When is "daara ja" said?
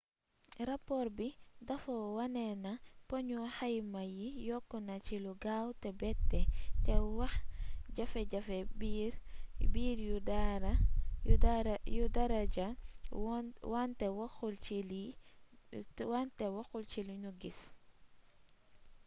12.15-12.67